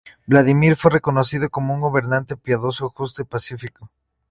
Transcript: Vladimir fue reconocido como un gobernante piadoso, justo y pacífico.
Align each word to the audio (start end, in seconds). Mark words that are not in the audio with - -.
Vladimir 0.25 0.77
fue 0.77 0.89
reconocido 0.89 1.51
como 1.51 1.75
un 1.75 1.79
gobernante 1.79 2.35
piadoso, 2.35 2.89
justo 2.89 3.21
y 3.21 3.25
pacífico. 3.25 3.91